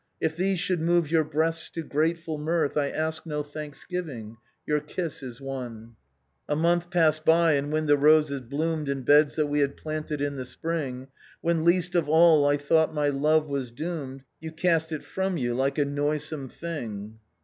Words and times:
If 0.19 0.35
these 0.35 0.57
should 0.57 0.81
move 0.81 1.11
your 1.11 1.23
breasts 1.23 1.69
to 1.69 1.83
grateful 1.83 2.39
mirth, 2.39 2.75
I 2.75 2.87
ask 2.89 3.23
no 3.27 3.43
thanksgiving, 3.43 4.37
your 4.65 4.79
kiss 4.79 5.21
is 5.21 5.39
one.'" 5.39 5.95
A 6.49 6.55
month 6.55 6.89
passed 6.89 7.23
by; 7.23 7.51
and, 7.51 7.71
when 7.71 7.85
the 7.85 7.97
roses 7.97 8.39
bloomed 8.41 8.89
In 8.89 9.03
beds 9.03 9.35
that 9.35 9.45
we 9.45 9.59
had 9.59 9.77
planted 9.77 10.19
in 10.19 10.37
the 10.37 10.45
spring. 10.45 11.09
When 11.41 11.63
least 11.63 11.93
of 11.93 12.09
all 12.09 12.47
I 12.47 12.57
thought 12.57 12.95
my 12.95 13.09
love 13.09 13.45
was 13.45 13.69
doomed, 13.71 14.23
You 14.39 14.51
cast 14.51 14.91
it 14.91 15.03
from 15.05 15.37
you 15.37 15.53
like 15.53 15.77
a 15.77 15.85
noisome 15.85 16.49
thing. 16.49 17.19